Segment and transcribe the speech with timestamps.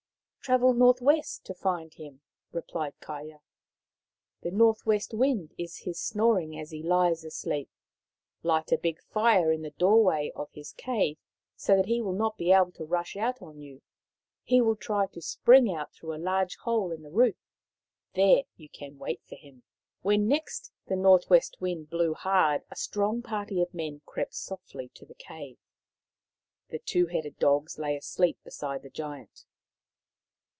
[0.43, 3.41] Travel north west to find him," replied Kaia.
[4.41, 7.69] The north w r est wind is his snoring as he lies asleep.
[8.41, 11.19] Light a big fire in the doorway of his cave,
[11.55, 13.83] so that he will not be able to rush out on you.
[14.43, 17.37] He will try to spring out through a large hole in the roof.
[18.15, 19.61] There you can wait for him."
[20.01, 24.89] When next the north west wind blew hard a strong party of men crept softly
[24.95, 25.59] to the cave.
[26.69, 29.45] The two headed dogs lay asleep beside the Giant.